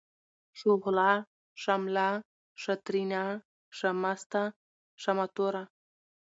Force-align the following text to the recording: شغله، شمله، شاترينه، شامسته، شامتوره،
شغله، 0.59 1.11
شمله، 1.61 2.07
شاترينه، 2.61 3.23
شامسته، 3.77 4.43
شامتوره، 5.03 5.63